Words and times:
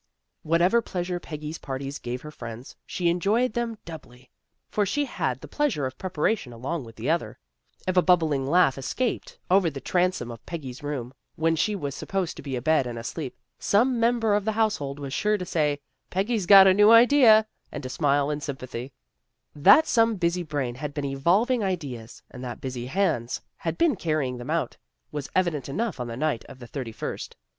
Whatever 0.41 0.81
pleasure 0.81 1.19
Peggy's 1.19 1.59
parties 1.59 1.99
gave 1.99 2.23
her 2.23 2.31
friends, 2.31 2.75
she 2.87 3.07
enjoyed 3.07 3.53
them 3.53 3.77
doubly, 3.85 4.31
for 4.67 4.83
she 4.83 5.05
had 5.05 5.39
the 5.39 5.47
pleasure 5.47 5.85
of 5.85 5.99
preparation 5.99 6.51
along 6.51 6.85
with 6.85 6.95
the 6.95 7.07
other. 7.07 7.37
If 7.87 7.95
a 7.95 8.01
bubbling 8.01 8.47
laugh 8.47 8.79
escaped 8.79 9.37
over 9.51 9.69
the 9.69 9.73
A 9.73 9.75
SHEETED 9.75 9.75
FIGURE 9.75 9.75
AT 9.75 9.75
THE 9.75 9.75
DOOH 9.75 9.77
WELCOMED 9.77 9.77
EACH 9.77 9.91
COMER 9.91 10.01
WITH 10.01 10.01
EXTENDED 10.01 10.01
HAND." 10.01 10.01
A 10.01 10.01
HALLOWE'EN 10.01 10.01
PARTY 10.01 10.01
71 10.01 10.01
transom 10.01 10.31
of 10.31 10.45
Peggy's 10.47 10.83
room, 10.83 11.13
when 11.35 11.55
she 11.55 11.75
was 11.75 11.95
sup 11.95 12.09
posed 12.09 12.35
to 12.37 12.41
be 12.41 12.55
abed 12.55 12.87
and 12.87 12.99
asleep, 12.99 13.37
some 13.59 13.99
member 13.99 14.33
of 14.33 14.45
the 14.45 14.51
household 14.53 14.99
was 14.99 15.13
sure 15.13 15.37
to 15.37 15.45
say," 15.45 15.79
Peggy's 16.09 16.45
got 16.47 16.65
a 16.65 16.73
new 16.73 16.89
idea," 16.91 17.45
and 17.71 17.83
to 17.83 17.89
smile 17.89 18.29
in 18.31 18.41
sympathy. 18.41 18.91
That 19.55 19.85
some 19.85 20.15
busy 20.15 20.41
brain 20.43 20.73
had 20.73 20.95
been 20.95 21.05
evolving 21.05 21.63
ideas, 21.63 22.23
and 22.31 22.43
that 22.43 22.59
busy 22.59 22.87
hands 22.87 23.39
had 23.57 23.77
been 23.77 23.95
carrying 23.95 24.37
them 24.39 24.49
out, 24.49 24.77
was 25.11 25.29
evident 25.35 25.69
enough 25.69 25.99
on 25.99 26.07
the 26.07 26.17
night 26.17 26.43
of 26.45 26.57
the 26.57 26.65
thirty 26.65 26.91
first. 26.91 27.35